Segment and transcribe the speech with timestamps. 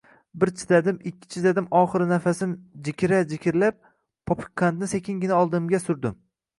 [0.43, 2.57] Bir chidadim, ikki chidadim, oxiri nafsim
[2.89, 3.81] jikira-jikirlab,
[4.33, 6.23] popukqandni sekingina oldimga surdim